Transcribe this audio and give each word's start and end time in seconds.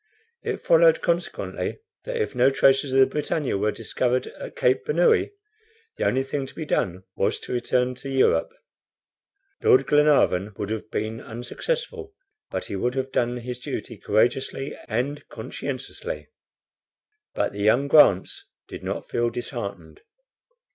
It 0.41 0.65
followed, 0.65 1.01
consequently, 1.03 1.77
that 2.05 2.17
if 2.19 2.33
no 2.33 2.49
traces 2.49 2.91
of 2.91 2.99
the 3.01 3.05
BRITANNIA 3.05 3.55
were 3.59 3.71
discovered 3.71 4.25
at 4.25 4.55
Cape 4.55 4.83
Bernouilli, 4.83 5.29
the 5.97 6.05
only 6.07 6.23
thing 6.23 6.47
to 6.47 6.55
be 6.55 6.65
done 6.65 7.03
was 7.15 7.39
to 7.41 7.53
return 7.53 7.93
to 7.93 8.09
Europe. 8.09 8.51
Lord 9.61 9.85
Glenarvan 9.85 10.55
would 10.57 10.71
have 10.71 10.89
been 10.89 11.21
unsuccessful, 11.21 12.15
but 12.49 12.65
he 12.65 12.75
would 12.75 12.95
have 12.95 13.11
done 13.11 13.37
his 13.37 13.59
duty 13.59 13.95
courageously 13.95 14.75
and 14.87 15.27
conscientiously. 15.29 16.29
But 17.35 17.53
the 17.53 17.61
young 17.61 17.87
Grants 17.87 18.45
did 18.67 18.83
not 18.83 19.07
feel 19.07 19.29
disheartened. 19.29 20.01